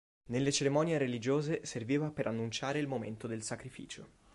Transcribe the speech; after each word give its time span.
Nelle 0.29 0.51
cerimonie 0.51 0.97
religiose 0.97 1.63
serviva 1.63 2.09
per 2.09 2.25
annunciare 2.25 2.79
il 2.79 2.87
momento 2.87 3.27
del 3.27 3.43
sacrificio. 3.43 4.09